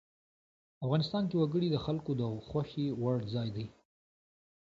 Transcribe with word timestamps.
افغانستان 0.85 1.23
کې 1.29 1.35
وګړي 1.37 1.67
د 1.71 1.77
خلکو 1.85 2.11
د 2.21 2.23
خوښې 2.47 2.85
وړ 3.01 3.17
ځای 3.33 3.49
دی. 3.55 3.65